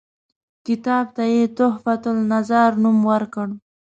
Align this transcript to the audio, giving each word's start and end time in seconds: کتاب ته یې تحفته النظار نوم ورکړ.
کتاب 0.65 1.05
ته 1.15 1.23
یې 1.33 1.43
تحفته 1.57 2.09
النظار 2.17 2.71
نوم 2.83 2.97
ورکړ. 3.11 3.47